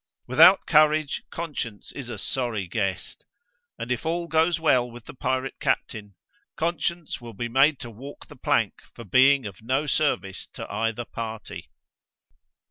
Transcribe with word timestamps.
Without 0.25 0.65
courage, 0.65 1.21
conscience 1.29 1.91
is 1.91 2.09
a 2.09 2.17
sorry 2.17 2.67
guest; 2.67 3.23
and 3.77 3.91
if 3.91 4.03
all 4.03 4.27
goes 4.27 4.59
well 4.59 4.89
with 4.89 5.05
the 5.05 5.13
pirate 5.13 5.59
captain, 5.59 6.15
conscience 6.57 7.21
will 7.21 7.35
be 7.35 7.47
made 7.47 7.77
to 7.81 7.91
walk 7.91 8.25
the 8.25 8.35
plank 8.35 8.81
for 8.95 9.03
being 9.03 9.45
of 9.45 9.61
no 9.61 9.85
service 9.85 10.47
to 10.53 10.67
either 10.71 11.05
party. 11.05 11.69